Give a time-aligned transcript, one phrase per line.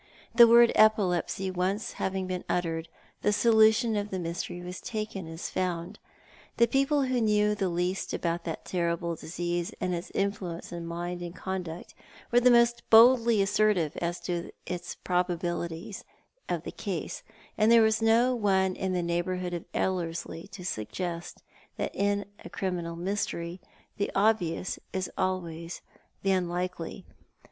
[0.33, 2.89] The word epilepsy once having been uttered,
[3.21, 5.99] the solution of the mystery was taken as found.
[6.57, 11.21] The people who knew the least about that terrible disease and its influence on mind
[11.21, 11.93] and conduct
[12.31, 16.03] were the most boldly assertive as to the probabilities
[16.49, 17.21] of the case,
[17.55, 21.43] and there was no one in the neighbourhood of Ellerslie to suggest
[21.77, 23.61] that in a criminal mystery
[23.97, 25.81] the obvious is always
[26.23, 27.05] the unlikely.